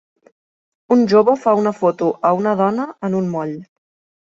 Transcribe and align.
Un 0.95 1.03
jove 1.11 1.35
fa 1.43 1.53
una 1.59 1.75
foto 1.83 2.09
a 2.31 2.33
una 2.41 2.57
dona 2.65 2.89
en 3.11 3.21
un 3.21 3.31
moll. 3.37 3.57